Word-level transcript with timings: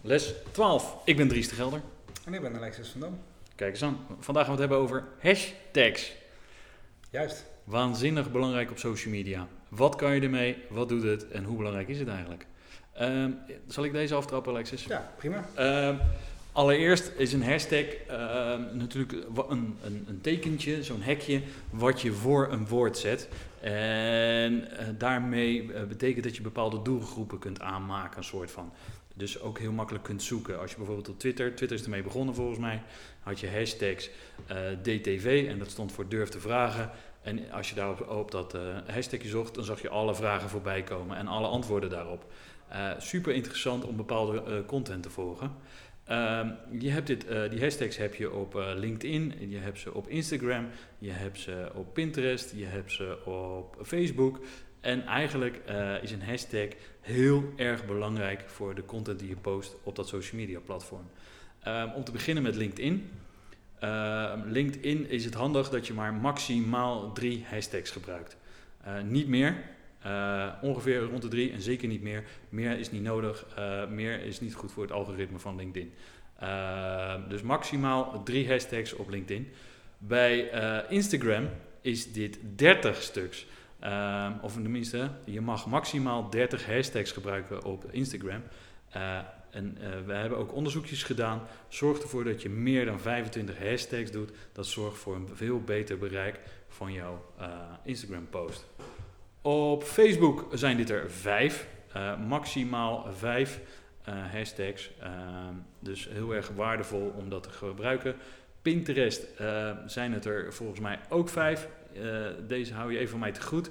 Les 0.00 0.34
12. 0.52 0.96
Ik 1.04 1.16
ben 1.16 1.28
Dries 1.28 1.48
de 1.48 1.54
Gelder. 1.54 1.80
En 2.24 2.34
ik 2.34 2.40
ben 2.40 2.56
Alexis 2.56 2.88
van 2.88 3.00
Dam. 3.00 3.18
Kijk 3.54 3.70
eens 3.70 3.82
aan. 3.82 3.98
Vandaag 4.18 4.46
gaan 4.46 4.56
we 4.56 4.60
het 4.60 4.70
hebben 4.70 4.88
over 4.88 5.04
hashtags. 5.20 6.12
Juist. 7.10 7.44
Waanzinnig 7.64 8.30
belangrijk 8.32 8.70
op 8.70 8.78
social 8.78 9.14
media. 9.14 9.46
Wat 9.68 9.96
kan 9.96 10.14
je 10.14 10.20
ermee? 10.20 10.56
Wat 10.70 10.88
doet 10.88 11.02
het? 11.02 11.28
En 11.28 11.44
hoe 11.44 11.56
belangrijk 11.56 11.88
is 11.88 11.98
het 11.98 12.08
eigenlijk? 12.08 12.46
Ehm, 12.92 13.30
zal 13.66 13.84
ik 13.84 13.92
deze 13.92 14.14
aftrappen, 14.14 14.52
Alexis? 14.52 14.84
Ja, 14.84 15.12
prima. 15.16 15.44
Ehm, 15.54 15.96
allereerst 16.52 17.12
is 17.16 17.32
een 17.32 17.42
hashtag 17.42 17.84
ehm, 18.08 18.76
natuurlijk 18.76 19.12
een, 19.48 19.78
een, 19.84 20.04
een 20.08 20.20
tekentje, 20.20 20.82
zo'n 20.82 21.02
hekje, 21.02 21.42
wat 21.70 22.00
je 22.00 22.12
voor 22.12 22.48
een 22.52 22.66
woord 22.66 22.98
zet. 22.98 23.28
En 23.60 24.78
eh, 24.78 24.86
daarmee 24.98 25.72
eh, 25.72 25.84
betekent 25.84 26.24
dat 26.24 26.36
je 26.36 26.42
bepaalde 26.42 26.82
doelgroepen 26.82 27.38
kunt 27.38 27.60
aanmaken, 27.60 28.18
een 28.18 28.24
soort 28.24 28.50
van. 28.50 28.72
Dus 29.18 29.40
ook 29.40 29.58
heel 29.58 29.72
makkelijk 29.72 30.04
kunt 30.04 30.22
zoeken. 30.22 30.60
Als 30.60 30.70
je 30.70 30.76
bijvoorbeeld 30.76 31.08
op 31.08 31.18
Twitter, 31.18 31.54
Twitter 31.54 31.78
is 31.78 31.84
ermee 31.84 32.02
begonnen 32.02 32.34
volgens 32.34 32.58
mij, 32.58 32.82
had 33.20 33.40
je 33.40 33.50
hashtags 33.50 34.10
eh, 34.46 34.56
DTV 34.82 35.46
en 35.48 35.58
dat 35.58 35.70
stond 35.70 35.92
voor 35.92 36.08
durf 36.08 36.28
te 36.28 36.40
vragen. 36.40 36.90
En 37.22 37.50
als 37.50 37.68
je 37.68 37.74
daarop 37.74 38.08
op 38.08 38.30
dat 38.30 38.54
uh, 38.54 38.60
hashtagje 38.86 39.28
zocht, 39.28 39.54
dan 39.54 39.64
zag 39.64 39.82
je 39.82 39.88
alle 39.88 40.14
vragen 40.14 40.48
voorbij 40.48 40.82
komen 40.82 41.16
en 41.16 41.26
alle 41.26 41.46
antwoorden 41.46 41.90
daarop. 41.90 42.32
Uh, 42.72 42.90
super 42.98 43.34
interessant 43.34 43.84
om 43.84 43.96
bepaalde 43.96 44.64
content 44.66 45.02
te 45.02 45.10
volgen. 45.10 45.52
Ehm, 46.04 46.50
je 46.78 46.90
hebt 46.90 47.06
dit, 47.06 47.26
die 47.50 47.60
hashtags 47.60 47.96
heb 47.96 48.14
je 48.14 48.32
op 48.32 48.54
LinkedIn, 48.76 49.34
je 49.48 49.58
hebt 49.58 49.78
ze 49.78 49.94
op 49.94 50.08
Instagram, 50.08 50.66
je 50.98 51.10
hebt 51.10 51.38
ze 51.38 51.70
op 51.74 51.94
Pinterest, 51.94 52.52
je 52.56 52.64
hebt 52.64 52.92
ze 52.92 53.18
op 53.24 53.76
Facebook. 53.82 54.40
En 54.80 55.06
eigenlijk 55.06 55.60
uh, 55.68 56.02
is 56.02 56.10
een 56.10 56.22
hashtag 56.22 56.68
heel 57.00 57.52
erg 57.56 57.86
belangrijk 57.86 58.44
voor 58.46 58.74
de 58.74 58.84
content 58.84 59.18
die 59.18 59.28
je 59.28 59.36
post 59.36 59.76
op 59.82 59.96
dat 59.96 60.08
social 60.08 60.40
media 60.40 60.58
platform. 60.60 61.10
Um, 61.66 61.92
om 61.92 62.04
te 62.04 62.12
beginnen 62.12 62.42
met 62.42 62.56
LinkedIn. 62.56 63.10
Uh, 63.84 64.32
LinkedIn 64.44 65.10
is 65.10 65.24
het 65.24 65.34
handig 65.34 65.70
dat 65.70 65.86
je 65.86 65.92
maar 65.92 66.14
maximaal 66.14 67.12
drie 67.12 67.44
hashtags 67.50 67.90
gebruikt. 67.90 68.36
Uh, 68.86 69.02
niet 69.02 69.28
meer, 69.28 69.64
uh, 70.06 70.52
ongeveer 70.62 71.00
rond 71.00 71.22
de 71.22 71.28
drie 71.28 71.52
en 71.52 71.60
zeker 71.60 71.88
niet 71.88 72.02
meer. 72.02 72.24
Meer 72.48 72.78
is 72.78 72.90
niet 72.90 73.02
nodig, 73.02 73.46
meer 73.90 74.22
is 74.22 74.40
niet 74.40 74.54
goed 74.54 74.72
voor 74.72 74.82
het 74.82 74.92
algoritme 74.92 75.38
van 75.38 75.56
LinkedIn. 75.56 75.92
Ehm, 76.38 77.28
dus 77.28 77.42
maximaal 77.42 78.22
drie 78.22 78.48
hashtags 78.48 78.92
op 78.92 79.10
LinkedIn. 79.10 79.48
Bij 79.98 80.50
Instagram 80.88 81.48
is 81.80 82.12
dit 82.12 82.38
30 82.56 83.02
stuks. 83.02 83.46
Uh, 83.84 84.30
of 84.42 84.52
tenminste, 84.52 85.10
je 85.24 85.40
mag 85.40 85.66
maximaal 85.66 86.30
30 86.30 86.66
hashtags 86.66 87.12
gebruiken 87.12 87.64
op 87.64 87.84
Instagram. 87.90 88.42
Uh, 88.96 89.18
en 89.50 89.78
uh, 89.80 90.06
we 90.06 90.12
hebben 90.12 90.38
ook 90.38 90.52
onderzoekjes 90.52 91.02
gedaan. 91.02 91.42
Zorg 91.68 92.00
ervoor 92.00 92.24
dat 92.24 92.42
je 92.42 92.48
meer 92.48 92.84
dan 92.84 93.00
25 93.00 93.58
hashtags 93.58 94.10
doet. 94.10 94.30
Dat 94.52 94.66
zorgt 94.66 94.98
voor 94.98 95.14
een 95.14 95.28
veel 95.34 95.60
beter 95.60 95.98
bereik 95.98 96.40
van 96.68 96.92
jouw 96.92 97.24
eh, 97.38 97.48
Instagram-post. 97.84 98.66
Op 99.42 99.82
Facebook 99.82 100.46
zijn 100.52 100.76
dit 100.76 100.90
er 100.90 101.10
vijf, 101.10 101.68
maximaal 102.28 103.06
vijf 103.12 103.60
hashtags. 104.32 104.90
Ehm, 105.00 105.54
dus 105.78 106.08
heel 106.08 106.34
erg 106.34 106.48
waardevol 106.48 107.14
om 107.16 107.28
dat 107.28 107.42
te 107.42 107.50
gebruiken. 107.50 108.16
Pinterest 108.62 109.26
zijn 109.86 110.12
het 110.12 110.24
er 110.24 110.54
volgens 110.54 110.80
mij 110.80 110.98
ook 111.08 111.28
vijf. 111.28 111.68
Uh, 111.92 112.26
deze 112.46 112.74
hou 112.74 112.92
je 112.92 112.98
even 112.98 113.10
van 113.10 113.18
mij 113.18 113.32
te 113.32 113.42
goed. 113.42 113.70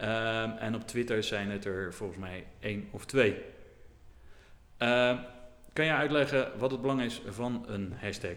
Uh, 0.00 0.62
en 0.62 0.74
op 0.74 0.86
Twitter 0.86 1.22
zijn 1.22 1.50
het 1.50 1.64
er 1.64 1.94
volgens 1.94 2.18
mij 2.18 2.46
één 2.60 2.88
of 2.90 3.04
twee. 3.04 3.44
Uh, 4.78 5.18
kan 5.72 5.84
jij 5.84 5.94
uitleggen 5.94 6.52
wat 6.58 6.70
het 6.70 6.80
belang 6.80 7.02
is 7.02 7.22
van 7.28 7.64
een 7.68 7.94
hashtag? 8.00 8.34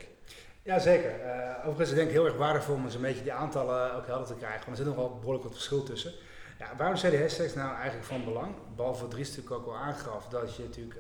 Jazeker. 0.63 1.13
overigens 1.57 1.93
denk 1.93 2.07
ik 2.07 2.13
heel 2.13 2.25
erg 2.25 2.35
waardevol 2.35 2.75
om 2.75 2.85
eens 2.85 2.95
een 2.95 3.01
beetje 3.01 3.23
die 3.23 3.33
aantallen 3.33 3.95
ook 3.95 4.05
helder 4.05 4.27
te 4.27 4.35
krijgen. 4.35 4.65
Want 4.65 4.77
er 4.77 4.83
zit 4.83 4.85
nog 4.85 4.95
wel 4.95 5.17
behoorlijk 5.19 5.43
wat 5.43 5.53
verschil 5.53 5.83
tussen. 5.83 6.11
Ja, 6.59 6.71
waarom 6.77 6.97
zijn 6.97 7.11
die 7.11 7.21
hashtags 7.21 7.53
nou 7.53 7.75
eigenlijk 7.75 8.05
van 8.05 8.23
belang? 8.23 8.55
Behalve 8.75 9.01
wat 9.01 9.11
Dries 9.11 9.29
natuurlijk 9.29 9.55
ook 9.55 9.67
al 9.67 9.75
aangaf, 9.75 10.27
dat 10.27 10.55
je 10.55 10.63
natuurlijk 10.63 10.97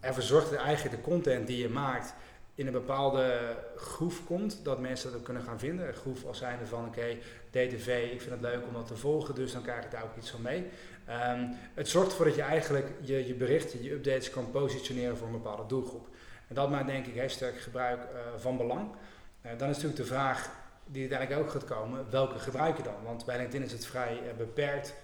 ervoor 0.00 0.22
zorgt 0.22 0.50
dat 0.50 0.60
eigenlijk 0.60 0.96
de 0.96 1.10
content 1.10 1.46
die 1.46 1.58
je 1.58 1.68
maakt 1.68 2.14
in 2.54 2.66
een 2.66 2.72
bepaalde 2.72 3.56
groef 3.76 4.24
komt, 4.24 4.60
dat 4.62 4.80
mensen 4.80 5.10
dat 5.10 5.18
ook 5.18 5.24
kunnen 5.24 5.42
gaan 5.42 5.58
vinden. 5.58 5.88
Een 5.88 5.94
groef 5.94 6.24
als 6.24 6.38
zijnde 6.38 6.66
van, 6.66 6.86
oké, 6.86 7.16
DTV, 7.50 8.08
ik 8.12 8.20
vind 8.20 8.30
het 8.30 8.40
leuk 8.40 8.66
om 8.66 8.72
dat 8.72 8.86
te 8.86 8.96
volgen, 8.96 9.34
dus 9.34 9.52
dan 9.52 9.62
krijg 9.62 9.84
ik 9.84 9.90
daar 9.90 10.02
ook 10.02 10.16
iets 10.16 10.30
van 10.30 10.42
mee. 10.42 10.66
Um, 11.08 11.56
het 11.74 11.88
zorgt 11.88 12.10
ervoor 12.10 12.24
dat 12.24 12.34
je 12.34 12.42
eigenlijk 12.42 12.90
je, 13.00 13.26
je 13.26 13.34
berichten, 13.34 13.82
je 13.82 13.92
updates 13.92 14.30
kan 14.30 14.50
positioneren 14.50 15.16
voor 15.16 15.26
een 15.26 15.32
bepaalde 15.32 15.66
doelgroep. 15.66 16.08
En 16.48 16.54
dat 16.54 16.70
maakt 16.70 16.86
denk 16.86 17.06
ik 17.06 17.20
hashtag 17.20 17.62
gebruik 17.62 18.00
uh, 18.00 18.18
van 18.36 18.56
belang. 18.56 18.88
Uh, 18.90 19.50
dan 19.58 19.68
is 19.68 19.74
natuurlijk 19.74 19.96
de 19.96 20.04
vraag 20.04 20.50
die 20.86 21.00
uiteindelijk 21.00 21.40
ook 21.40 21.50
gaat 21.50 21.64
komen, 21.64 22.06
welke 22.10 22.38
gebruik 22.38 22.76
je 22.76 22.82
dan? 22.82 23.02
Want 23.04 23.24
bij 23.24 23.36
LinkedIn 23.36 23.62
is 23.62 23.72
het 23.72 23.86
vrij 23.86 24.12
uh, 24.12 24.36
beperkt. 24.38 24.94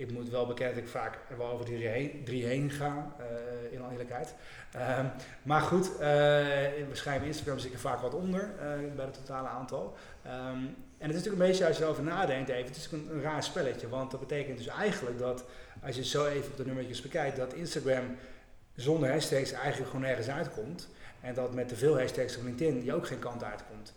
Ik 0.00 0.10
moet 0.10 0.28
wel 0.28 0.46
bekennen 0.46 0.74
dat 0.74 0.84
ik 0.84 0.90
vaak 0.90 1.18
er 1.28 1.38
wel 1.38 1.50
over 1.50 1.64
die 1.64 1.86
heen, 1.86 2.24
drie 2.24 2.44
heen 2.44 2.70
ga, 2.70 3.14
uh, 3.20 3.72
in 3.72 3.82
alle 3.82 3.90
eerlijkheid. 3.90 4.34
Uh, 4.76 5.04
maar 5.42 5.60
goed, 5.60 5.90
uh, 5.90 6.00
waarschijnlijk 6.86 7.26
Instagram 7.26 7.58
zit 7.58 7.68
ik 7.68 7.74
er 7.74 7.80
vaak 7.80 8.00
wat 8.00 8.14
onder 8.14 8.50
bij 8.96 9.04
het 9.04 9.14
totale 9.14 9.48
aantal. 9.48 9.96
Um, 10.26 10.30
en 10.98 11.06
het 11.06 11.10
is 11.10 11.16
natuurlijk 11.16 11.42
een 11.42 11.48
beetje, 11.48 11.66
als 11.66 11.76
je 11.76 11.82
erover 11.82 12.02
nadenkt 12.02 12.48
even, 12.48 12.66
het 12.66 12.76
is 12.76 12.88
een, 12.92 13.08
een, 13.10 13.22
raar 13.22 13.42
spelletje. 13.42 13.88
Want 13.88 14.10
dat 14.10 14.20
betekent 14.20 14.58
dus 14.58 14.66
eigenlijk 14.66 15.18
dat, 15.18 15.44
als 15.82 15.96
je 15.96 16.04
zo 16.04 16.26
even 16.26 16.50
op 16.50 16.56
de 16.56 16.66
nummertjes 16.66 17.00
bekijkt, 17.00 17.36
dat 17.36 17.54
Instagram 17.54 18.16
zonder 18.74 19.10
hashtags 19.10 19.52
eigenlijk 19.52 19.90
gewoon 19.90 20.06
nergens 20.06 20.28
uitkomt. 20.28 20.88
En 21.20 21.34
dat 21.34 21.54
met 21.54 21.68
te 21.68 21.76
veel 21.76 21.98
hashtags 21.98 22.36
op 22.36 22.42
LinkedIn 22.42 22.84
je 22.84 22.94
ook 22.94 23.06
geen 23.06 23.18
kant 23.18 23.44
uitkomt. 23.44 23.94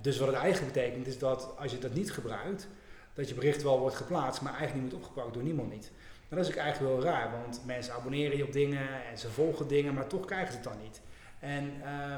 dus 0.00 0.18
wat 0.18 0.28
het 0.28 0.36
eigenlijk 0.36 0.72
betekent 0.72 1.06
is 1.06 1.18
dat 1.18 1.54
als 1.58 1.72
je 1.72 1.78
dat 1.78 1.94
niet 1.94 2.12
gebruikt, 2.12 2.68
dat 3.14 3.28
je 3.28 3.34
bericht 3.34 3.62
wel 3.62 3.78
wordt 3.78 3.96
geplaatst, 3.96 4.42
maar 4.42 4.54
eigenlijk 4.54 4.82
niet 4.82 4.92
wordt 4.92 5.06
opgepakt 5.06 5.34
door 5.34 5.42
niemand 5.42 5.72
niet. 5.72 5.90
Dat 6.28 6.38
is 6.38 6.48
ook 6.50 6.56
eigenlijk 6.56 6.94
wel 6.94 7.12
raar, 7.12 7.30
want 7.30 7.62
mensen 7.66 7.94
abonneren 7.94 8.36
je 8.36 8.44
op 8.44 8.52
dingen 8.52 9.04
en 9.10 9.18
ze 9.18 9.28
volgen 9.28 9.68
dingen, 9.68 9.94
maar 9.94 10.06
toch 10.06 10.24
krijgen 10.24 10.48
ze 10.48 10.54
het 10.54 10.64
dan 10.64 10.78
niet. 10.82 11.00
En 11.38 11.64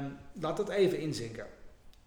um, 0.03 0.17
laat 0.41 0.57
dat 0.57 0.69
even 0.69 0.99
inzinken. 0.99 1.45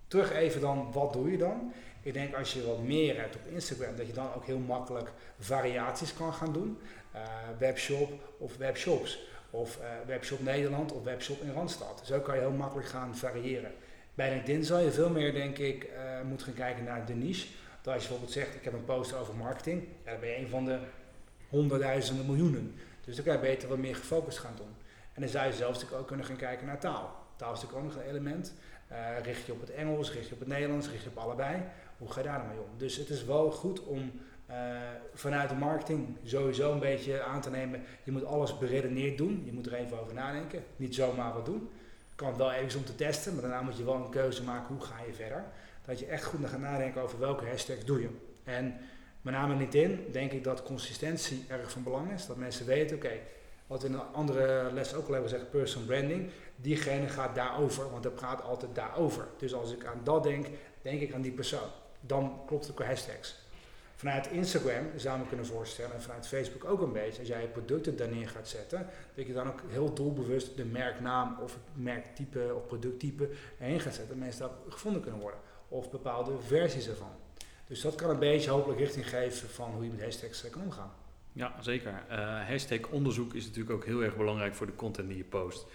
Terug 0.07 0.33
even 0.33 0.61
dan, 0.61 0.93
wat 0.93 1.13
doe 1.13 1.31
je 1.31 1.39
dan? 1.39 1.73
Ik 2.03 2.13
denk 2.13 2.35
als 2.35 2.53
je 2.53 2.67
wat 2.67 2.83
meer 2.83 3.21
hebt 3.21 3.37
op 3.37 3.47
Instagram, 3.47 3.97
dat 3.97 4.07
je 4.07 4.13
dan 4.13 4.35
ook 4.35 4.47
heel 4.47 4.59
makkelijk 4.59 5.13
variaties 5.39 6.15
kan 6.15 6.33
gaan 6.33 6.53
doen. 6.53 6.79
Uh, 7.15 7.21
webshop 7.59 8.13
of 8.39 8.57
webshops. 8.57 9.27
Of 9.51 9.79
uh, 9.81 9.85
webshop 10.07 10.43
Nederland 10.43 10.93
of 10.93 11.05
webshop 11.05 11.43
in 11.43 11.53
Randstad. 11.53 12.03
Zo 12.05 12.21
kan 12.21 12.35
je 12.35 12.41
heel 12.41 12.51
makkelijk 12.51 12.89
gaan 12.89 13.17
variëren. 13.17 13.73
Bij 14.15 14.31
LinkedIn 14.31 14.65
zal 14.65 14.79
je 14.79 14.91
veel 14.91 15.11
meer, 15.11 15.33
denk 15.33 15.59
ik, 15.59 15.85
uh, 15.85 15.91
moeten 16.29 16.47
gaan 16.47 16.55
kijken 16.55 16.85
naar 16.85 17.07
de 17.07 17.15
niche. 17.15 17.49
Als 17.93 18.03
je 18.03 18.09
bijvoorbeeld 18.09 18.39
zegt, 18.39 18.55
ik 18.55 18.65
heb 18.65 18.73
een 18.73 18.85
post 18.85 19.15
over 19.15 19.35
marketing, 19.35 19.83
ja, 20.05 20.11
dan 20.11 20.21
ben 20.21 20.29
je 20.29 20.37
een 20.37 20.49
van 20.49 20.65
de 20.65 20.79
honderdduizenden 21.49 22.27
miljoenen. 22.27 22.75
Dus 23.05 23.17
dan 23.17 23.25
kan 23.25 23.35
je 23.35 23.41
beter 23.41 23.69
wat 23.69 23.79
meer 23.79 23.97
gefocust 23.97 24.39
gaan 24.39 24.57
doen. 24.57 24.75
En 25.13 25.21
dan 25.21 25.31
zou 25.31 25.47
je 25.47 25.53
zelfs 25.53 25.93
ook 25.93 26.07
kunnen 26.07 26.27
gaan 26.27 26.37
kijken 26.37 26.67
naar 26.67 26.81
taal. 26.81 27.27
Taal 27.37 27.53
is 27.53 27.61
natuurlijk 27.61 27.87
ook 27.87 27.95
nog 27.95 28.03
een 28.03 28.11
element. 28.11 28.55
Uh, 28.93 29.21
richt 29.23 29.47
je 29.47 29.53
op 29.53 29.61
het 29.61 29.71
Engels, 29.71 30.13
richt 30.13 30.29
je 30.29 30.35
op 30.35 30.41
het 30.41 30.49
Nederlands, 30.49 30.91
richt 30.91 31.03
je 31.03 31.09
op 31.09 31.17
allebei. 31.17 31.63
Hoe 31.99 32.13
ga 32.13 32.21
je 32.21 32.27
daar 32.27 32.39
dan 32.39 32.49
mee 32.49 32.59
om? 32.59 32.79
Dus 32.79 32.97
het 32.97 33.09
is 33.09 33.25
wel 33.25 33.51
goed 33.51 33.85
om 33.85 34.13
uh, 34.51 34.57
vanuit 35.15 35.49
de 35.49 35.55
marketing 35.55 36.17
sowieso 36.25 36.73
een 36.73 36.79
beetje 36.79 37.23
aan 37.23 37.41
te 37.41 37.51
nemen. 37.51 37.83
Je 38.05 38.13
moet 38.13 38.25
alles 38.25 38.59
beredeneerd 38.59 39.19
doen. 39.19 39.43
Je 39.45 39.53
moet 39.53 39.67
er 39.67 39.75
even 39.75 40.01
over 40.01 40.15
nadenken. 40.15 40.65
Niet 40.77 40.95
zomaar 40.95 41.33
wat 41.33 41.47
doen. 41.47 41.71
Kan 42.15 42.37
wel 42.37 42.53
even 42.53 42.79
om 42.79 42.85
te 42.85 42.95
testen, 42.95 43.33
maar 43.33 43.43
daarna 43.43 43.63
moet 43.63 43.77
je 43.77 43.85
wel 43.85 43.95
een 43.95 44.11
keuze 44.11 44.43
maken. 44.43 44.75
Hoe 44.75 44.85
ga 44.85 44.95
je 45.07 45.13
verder? 45.13 45.45
Dat 45.89 45.99
je 45.99 46.07
echt 46.07 46.25
goed 46.25 46.49
gaat 46.49 46.61
nadenken 46.61 47.03
over 47.03 47.19
welke 47.19 47.47
hashtags 47.47 47.85
doe 47.85 48.01
je. 48.01 48.09
En 48.45 48.75
met 49.23 49.35
name 49.35 49.57
LinkedIn 49.57 50.07
denk 50.13 50.33
ik 50.33 50.45
dat 50.45 50.63
consistentie 50.63 51.45
erg 51.49 51.71
van 51.71 51.83
belang 51.83 52.13
is. 52.13 52.27
Dat 52.27 52.37
mensen 52.37 52.67
weten, 52.67 52.97
oké, 52.97 53.13
wat 53.67 53.83
we 53.83 53.89
in 53.89 53.95
een 53.95 54.13
andere 54.13 54.73
les 54.73 54.95
ook 54.95 55.07
al 55.07 55.13
hebben 55.13 55.31
gezegd, 55.31 55.51
person 55.51 55.87
branding, 55.87 56.31
diegene 56.57 57.09
gaat 57.09 57.35
daarover, 57.35 57.91
want 57.91 58.03
dat 58.03 58.15
praat 58.15 58.43
altijd 58.43 58.75
daarover. 58.75 59.27
Dus 59.39 59.55
als 59.55 59.73
ik 59.73 59.85
aan 59.85 60.01
dat 60.05 60.23
denk, 60.23 60.47
denk 60.83 61.01
ik 61.01 61.15
aan 61.15 61.21
die 61.21 61.33
persoon. 61.33 61.69
Dan 62.01 62.43
klopt 62.47 62.67
het 62.67 62.75
qua 62.75 62.85
hashtags. 62.85 63.37
Vanuit 63.95 64.27
Instagram 64.31 64.87
zou 64.97 65.21
ik 65.21 65.29
kunnen 65.29 65.47
voorstellen, 65.47 65.95
en 65.95 66.03
vanuit 66.03 66.27
Facebook 66.27 66.65
ook 66.65 66.81
een 66.81 66.93
beetje, 66.93 67.19
als 67.19 67.29
jij 67.29 67.41
je 67.41 67.49
producten 67.49 67.97
daar 67.97 68.09
neer 68.09 68.29
gaat 68.29 68.49
zetten, 68.49 68.87
dat 69.15 69.27
je 69.27 69.33
dan 69.33 69.49
ook 69.49 69.61
heel 69.69 69.95
doelbewust 69.95 70.57
de 70.57 70.65
merknaam 70.65 71.39
of 71.43 71.53
het 71.53 71.85
merktype 71.85 72.53
of 72.55 72.67
producttype 72.67 73.29
erin 73.59 73.81
gaat 73.81 73.95
zetten, 73.95 74.09
dat 74.09 74.25
mensen 74.25 74.41
daar 74.41 74.57
gevonden 74.69 75.03
kunnen 75.03 75.21
worden. 75.21 75.41
Of 75.69 75.91
bepaalde 75.91 76.33
versies 76.47 76.89
ervan. 76.89 77.11
Dus 77.67 77.81
dat 77.81 77.95
kan 77.95 78.11
een 78.11 78.19
beetje 78.19 78.51
hopelijk 78.51 78.81
richting 78.81 79.09
geven 79.09 79.49
van 79.49 79.71
hoe 79.71 79.85
je 79.85 79.91
met 79.91 80.03
hashtags 80.03 80.51
kan 80.51 80.63
omgaan. 80.63 80.93
Ja, 81.33 81.55
zeker. 81.61 82.03
Uh, 82.11 82.17
hashtag 82.49 82.89
onderzoek 82.91 83.35
is 83.35 83.45
natuurlijk 83.45 83.75
ook 83.75 83.85
heel 83.85 84.03
erg 84.03 84.17
belangrijk 84.17 84.55
voor 84.55 84.67
de 84.67 84.75
content 84.75 85.09
die 85.09 85.17
je 85.17 85.25
post. 85.25 85.67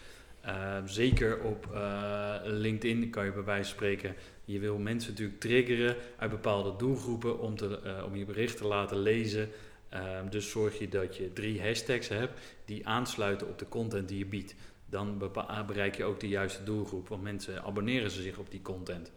Uh, 0.46 0.78
zeker 0.86 1.42
op 1.42 1.68
uh, 1.74 2.36
LinkedIn 2.44 3.10
kan 3.10 3.26
je 3.26 3.32
bij 3.32 3.44
wijze 3.44 3.64
van 3.64 3.76
spreken. 3.76 4.16
Je 4.46 4.60
wil 4.60 4.78
mensen 4.78 5.12
natuurlijk 5.12 5.40
triggeren 5.40 5.96
uit 6.18 6.32
bepaalde 6.32 6.76
doelgroepen 6.78 7.40
om, 7.40 7.56
te, 7.56 8.02
om 8.06 8.16
je 8.16 8.26
bericht 8.26 8.58
te 8.58 8.68
laten 8.68 8.98
lezen. 8.98 9.50
Ehm, 9.90 10.30
dus 10.30 10.50
zorg 10.50 10.80
je 10.80 10.90
dat 10.90 11.16
je 11.16 11.34
drie 11.34 11.62
hashtags 11.62 12.08
hebt 12.08 12.40
die 12.66 12.88
aansluiten 12.88 13.48
op 13.48 13.60
de 13.60 13.68
content 13.68 14.08
die 14.08 14.18
je 14.18 14.26
biedt. 14.26 14.56
Dan 14.86 15.32
bereik 15.68 15.96
je 15.96 16.04
ook 16.04 16.20
de 16.20 16.28
juiste 16.28 16.64
doelgroep, 16.64 17.08
want 17.08 17.24
mensen 17.24 17.64
abonneren 17.64 18.12
ze 18.12 18.22
zich 18.22 18.38
op 18.38 18.52
die 18.52 18.62
content. 18.62 19.12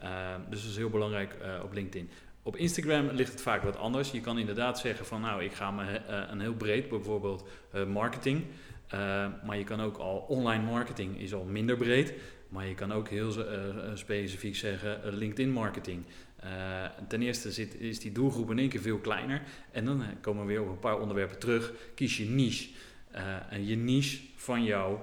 Ehm, 0.00 0.40
dus 0.48 0.60
dat 0.60 0.70
is 0.70 0.76
heel 0.76 0.90
belangrijk 0.90 1.36
op 1.62 1.72
LinkedIn. 1.72 2.10
Op 2.42 2.56
Instagram 2.56 3.10
ligt 3.10 3.32
het 3.32 3.42
vaak 3.42 3.62
wat 3.62 3.76
anders. 3.76 4.10
Je 4.10 4.20
kan 4.20 4.38
inderdaad 4.38 4.78
zeggen 4.78 5.06
van 5.06 5.20
nou, 5.20 5.44
ik 5.44 5.52
ga 5.52 5.70
me 5.70 5.82
uh, 5.82 6.22
een 6.30 6.40
heel 6.40 6.54
breed, 6.54 6.88
bijvoorbeeld 6.88 7.48
uh, 7.74 7.86
marketing. 7.86 8.44
Uh, 8.94 9.26
maar 9.44 9.58
je 9.58 9.64
kan 9.64 9.80
ook 9.80 9.96
al 9.96 10.16
online 10.28 10.64
marketing 10.64 11.18
is 11.18 11.34
al 11.34 11.44
minder 11.44 11.76
breed. 11.76 12.14
Maar 12.48 12.66
je 12.66 12.74
kan 12.74 12.92
ook 12.92 13.08
heel 13.08 13.32
specifiek 13.94 14.56
zeggen 14.56 15.00
LinkedIn 15.04 15.50
marketing. 15.50 16.04
ten 17.08 17.22
eerste 17.22 17.48
is 17.78 18.00
die 18.00 18.12
doelgroep 18.12 18.50
in 18.50 18.58
één 18.58 18.68
keer 18.68 18.80
veel 18.80 18.98
kleiner. 18.98 19.42
En 19.70 19.84
dan 19.84 20.02
komen 20.20 20.46
we 20.46 20.52
weer 20.52 20.62
op 20.62 20.68
een 20.68 20.78
paar 20.78 21.00
onderwerpen 21.00 21.38
terug. 21.38 21.72
Kies 21.94 22.16
je 22.16 22.24
niche. 22.24 22.68
en 23.50 23.66
je 23.66 23.76
niche 23.76 24.18
van 24.36 24.64
jouw 24.64 25.00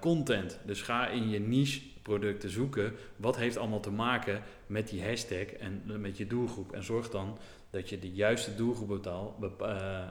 content. 0.00 0.58
Dus 0.66 0.82
ga 0.82 1.08
in 1.08 1.28
je 1.28 1.40
niche 1.40 1.80
producten 2.04 2.50
zoeken. 2.50 2.94
Wat 3.16 3.36
heeft 3.36 3.56
allemaal 3.56 3.80
te 3.80 3.90
maken 3.90 4.42
met 4.66 4.88
die 4.88 5.04
hashtag 5.04 5.46
en 5.46 5.82
met 6.00 6.16
je 6.16 6.26
doelgroep. 6.26 6.72
En 6.72 6.84
zorg 6.84 7.10
dan 7.10 7.38
dat 7.70 7.88
je 7.88 7.98
de 7.98 8.10
juiste 8.10 8.54
doelgroep 8.54 8.88
betaal, 8.88 9.36
uh, 9.60 10.06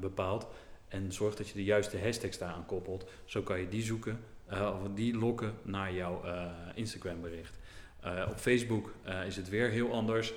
bepaalt. 0.00 0.46
En 0.88 1.12
zorg 1.12 1.34
dat 1.34 1.48
je 1.48 1.54
de 1.54 1.64
juiste 1.64 1.98
hashtags 1.98 2.38
daaraan 2.38 2.66
koppelt. 2.66 3.10
Zo 3.24 3.42
kan 3.42 3.60
je 3.60 3.68
die 3.68 3.82
zoeken 3.82 4.20
uh, 4.52 4.78
of 4.82 4.94
die 4.94 5.16
lokken 5.16 5.54
naar 5.62 5.92
jouw 5.92 6.22
Instagram 6.74 7.20
bericht. 7.20 7.58
op 8.28 8.36
Facebook 8.36 8.92
is 9.26 9.36
het 9.36 9.48
weer 9.48 9.68
heel 9.68 9.92
anders. 9.92 10.32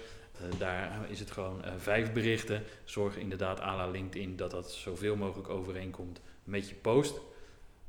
daar 0.57 1.09
is 1.09 1.19
het 1.19 1.31
gewoon 1.31 1.61
vijf 1.77 2.13
berichten. 2.13 2.63
Zorg 2.83 3.17
inderdaad 3.17 3.61
à 3.61 3.75
la 3.75 3.87
LinkedIn 3.87 4.35
dat 4.35 4.51
dat 4.51 4.71
zoveel 4.71 5.15
mogelijk 5.15 5.49
overeenkomt 5.49 6.21
met 6.43 6.69
je 6.69 6.75
post. 6.75 7.19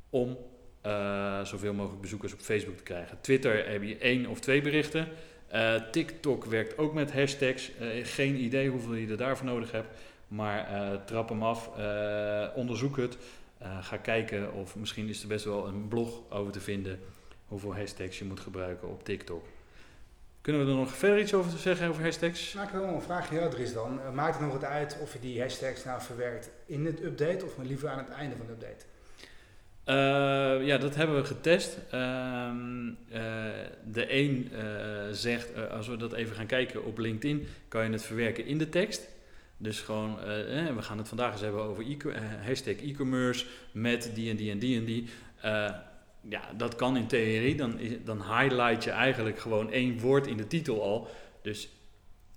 Om 0.09 0.37
uh, 0.85 1.43
zoveel 1.43 1.73
mogelijk 1.73 2.01
bezoekers 2.01 2.33
op 2.33 2.39
Facebook 2.39 2.77
te 2.77 2.83
krijgen. 2.83 3.17
Twitter 3.21 3.69
heb 3.69 3.83
je 3.83 3.97
één 3.97 4.25
of 4.25 4.39
twee 4.39 4.61
berichten. 4.61 5.07
Uh, 5.53 5.75
TikTok 5.91 6.45
werkt 6.45 6.77
ook 6.77 6.93
met 6.93 7.13
hashtags. 7.13 7.71
Uh, 7.81 8.05
geen 8.05 8.35
idee 8.35 8.69
hoeveel 8.69 8.93
je 8.93 9.07
er 9.07 9.17
daarvoor 9.17 9.45
nodig 9.45 9.71
hebt. 9.71 9.87
Maar 10.27 10.67
trap 11.05 11.29
hem 11.29 11.43
af, 11.43 11.69
onderzoek 12.55 12.97
het. 12.97 13.17
ga 13.81 13.97
kijken 13.97 14.53
of 14.53 14.75
misschien 14.75 15.07
is 15.07 15.21
er 15.21 15.27
best 15.27 15.45
wel 15.45 15.67
een 15.67 15.87
blog 15.87 16.21
over 16.29 16.51
te 16.51 16.59
vinden. 16.59 16.99
Hoeveel 17.47 17.75
hashtags 17.75 18.19
je 18.19 18.25
moet 18.25 18.39
gebruiken 18.39 18.89
op 18.89 19.03
TikTok. 19.03 19.45
Kunnen 20.41 20.65
we 20.65 20.71
er 20.71 20.77
nog 20.77 20.95
verder 20.95 21.19
iets 21.19 21.33
over 21.33 21.57
zeggen 21.57 21.87
over 21.87 22.03
hashtags? 22.03 22.53
Nou, 22.53 22.67
ik 22.67 22.73
nog 22.73 22.95
een 22.95 23.01
vraagje 23.01 23.41
aan 23.41 23.49
Dries 23.49 23.73
dan. 23.73 23.99
maakt 24.13 24.33
het 24.33 24.43
nog 24.43 24.53
wat 24.53 24.63
uit 24.63 24.97
of 25.01 25.13
je 25.13 25.19
die 25.19 25.41
hashtags 25.41 25.83
nou 25.83 26.01
verwerkt 26.01 26.49
in 26.65 26.85
het 26.85 27.03
update 27.03 27.45
of 27.45 27.57
liever 27.57 27.89
aan 27.89 27.97
het 27.97 28.09
einde 28.09 28.35
van 28.35 28.45
de 28.45 28.51
update? 28.51 28.85
Uh, 29.85 30.65
ja, 30.65 30.77
dat 30.77 30.95
hebben 30.95 31.15
we 31.15 31.23
getest. 31.23 31.77
Uh, 31.93 31.99
uh, 33.13 33.19
de 33.91 34.13
een 34.13 34.51
eh, 34.53 34.63
zegt, 35.11 35.69
als 35.69 35.87
we 35.87 35.97
dat 35.97 36.13
even 36.13 36.35
gaan 36.35 36.45
kijken 36.45 36.85
op 36.85 36.97
LinkedIn, 36.97 37.47
kan 37.67 37.83
je 37.83 37.91
het 37.91 38.03
verwerken 38.03 38.45
in 38.45 38.57
de 38.57 38.69
tekst. 38.69 39.07
Dus 39.57 39.81
gewoon, 39.81 40.15
we 40.75 40.81
gaan 40.81 40.97
het 40.97 41.07
vandaag 41.07 41.31
eens 41.31 41.41
hebben 41.41 41.61
over 41.63 41.85
hashtag 42.45 42.75
e-commerce 42.75 43.45
met 43.71 44.11
die 44.13 44.29
en 44.29 44.35
die 44.35 44.51
en 44.51 44.59
die 44.59 44.77
en 44.77 44.85
die. 44.85 45.07
ja, 46.29 46.41
dat 46.57 46.75
kan 46.75 46.97
in 46.97 47.07
theorie. 47.07 47.55
Dan, 47.55 47.79
dan 48.03 48.17
highlight 48.17 48.83
je 48.83 48.91
eigenlijk 48.91 49.39
gewoon 49.39 49.71
één 49.71 49.99
woord 49.99 50.27
in 50.27 50.37
de 50.37 50.47
titel 50.47 50.81
al. 50.81 51.07
Dus 51.41 51.69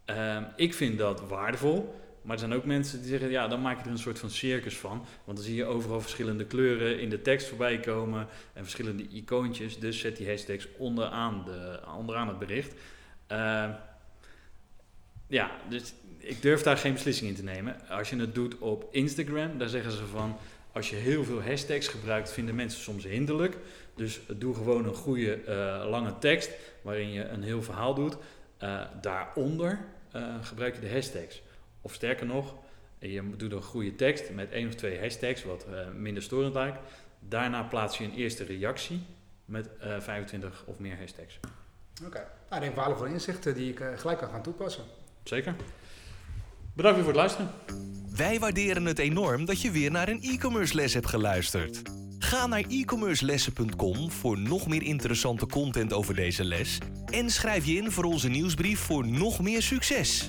ehm, 0.04 0.42
ik 0.56 0.74
vind 0.74 0.98
dat 0.98 1.20
waardevol. 1.28 1.94
Maar 2.26 2.34
er 2.34 2.40
zijn 2.40 2.54
ook 2.54 2.64
mensen 2.64 3.00
die 3.00 3.08
zeggen, 3.08 3.30
ja, 3.30 3.48
dan 3.48 3.60
maak 3.60 3.78
je 3.78 3.84
er 3.84 3.90
een 3.90 3.98
soort 3.98 4.18
van 4.18 4.30
circus 4.30 4.76
van. 4.76 5.04
Want 5.24 5.36
dan 5.36 5.46
zie 5.46 5.54
je 5.54 5.64
overal 5.64 6.00
verschillende 6.00 6.44
kleuren 6.44 7.00
in 7.00 7.10
de 7.10 7.22
tekst 7.22 7.48
voorbij 7.48 7.80
komen 7.80 8.26
en 8.52 8.62
verschillende 8.62 9.08
icoontjes. 9.08 9.78
Dus 9.78 9.98
zet 9.98 10.16
die 10.16 10.28
hashtags 10.28 10.68
onderaan, 10.76 11.44
de, 11.44 11.80
onderaan 11.96 12.28
het 12.28 12.38
bericht. 12.38 12.74
Uh, 13.32 13.68
ja, 15.26 15.50
dus 15.68 15.94
ik 16.18 16.42
durf 16.42 16.62
daar 16.62 16.76
geen 16.76 16.92
beslissing 16.92 17.30
in 17.30 17.36
te 17.36 17.42
nemen. 17.42 17.88
Als 17.88 18.10
je 18.10 18.16
het 18.16 18.34
doet 18.34 18.58
op 18.58 18.88
Instagram, 18.90 19.58
daar 19.58 19.68
zeggen 19.68 19.92
ze 19.92 20.06
van, 20.06 20.36
als 20.72 20.90
je 20.90 20.96
heel 20.96 21.24
veel 21.24 21.42
hashtags 21.42 21.88
gebruikt, 21.88 22.32
vinden 22.32 22.54
mensen 22.54 22.80
soms 22.80 23.04
hinderlijk. 23.04 23.56
Dus 23.94 24.20
doe 24.36 24.54
gewoon 24.54 24.86
een 24.86 24.94
goede 24.94 25.40
uh, 25.48 25.90
lange 25.90 26.18
tekst 26.18 26.50
waarin 26.82 27.12
je 27.12 27.24
een 27.24 27.42
heel 27.42 27.62
verhaal 27.62 27.94
doet. 27.94 28.16
Uh, 28.62 28.80
daaronder 29.00 29.78
gebruik 30.42 30.74
je 30.74 30.80
de 30.80 30.90
hashtags. 30.90 31.42
Of 31.86 31.94
sterker 31.94 32.26
nog, 32.26 32.54
je 32.98 33.36
doet 33.36 33.52
een 33.52 33.62
goede 33.62 33.94
tekst 33.94 34.30
met 34.30 34.50
één 34.50 34.68
of 34.68 34.74
twee 34.74 34.98
hashtags, 34.98 35.44
wat 35.44 35.66
uh, 35.70 35.78
minder 35.96 36.22
storend 36.22 36.54
lijkt. 36.54 36.78
Daarna 37.18 37.62
plaats 37.62 37.98
je 37.98 38.04
een 38.04 38.14
eerste 38.14 38.44
reactie 38.44 39.00
met 39.44 39.68
uh, 39.82 39.96
eh, 39.96 40.02
25 40.02 40.64
of 40.66 40.78
meer 40.78 40.98
hashtags. 40.98 41.38
Oké, 41.40 42.06
okay. 42.06 42.22
nou, 42.22 42.54
ik 42.54 42.60
denk 42.60 42.74
waardevolle 42.74 43.10
inzichten 43.10 43.54
die 43.54 43.70
ik 43.70 43.80
uh, 43.80 43.88
gelijk 43.96 44.18
kan 44.18 44.28
gaan 44.28 44.42
toepassen. 44.42 44.84
Zeker. 45.22 45.54
Bedankt 46.72 46.98
voor 46.98 47.08
het 47.08 47.16
luisteren. 47.16 47.50
Wij 48.16 48.38
waarderen 48.38 48.84
het 48.84 48.98
enorm 48.98 49.44
dat 49.44 49.60
je 49.60 49.70
weer 49.70 49.90
naar 49.90 50.08
een 50.08 50.22
e-commerce 50.22 50.74
les 50.74 50.94
hebt 50.94 51.08
geluisterd. 51.08 51.82
Ga 52.18 52.46
naar 52.46 52.64
e-commercelessen.com 52.68 54.10
voor 54.10 54.38
nog 54.38 54.66
meer 54.68 54.82
interessante 54.82 55.46
content 55.46 55.92
over 55.92 56.14
deze 56.14 56.44
les 56.44 56.78
en 57.10 57.30
schrijf 57.30 57.66
je 57.66 57.74
in 57.74 57.90
voor 57.90 58.04
onze 58.04 58.28
nieuwsbrief 58.28 58.80
voor 58.80 59.06
nog 59.06 59.40
meer 59.40 59.62
succes. 59.62 60.28